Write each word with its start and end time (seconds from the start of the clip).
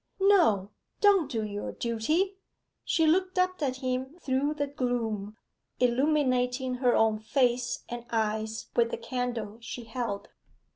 'No 0.19 0.71
don't 0.99 1.29
do 1.29 1.43
your 1.43 1.71
duty!' 1.73 2.33
She 2.83 3.05
looked 3.05 3.37
up 3.37 3.61
at 3.61 3.75
him 3.85 4.17
through 4.19 4.55
the 4.55 4.65
gloom, 4.65 5.37
illuminating 5.79 6.73
her 6.81 6.95
own 6.95 7.19
face 7.19 7.83
and 7.87 8.07
eyes 8.09 8.71
with 8.75 8.89
the 8.89 8.97
candle 8.97 9.59
she 9.59 9.83
held. 9.83 10.29